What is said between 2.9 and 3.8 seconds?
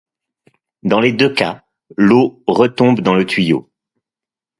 dans le tuyau.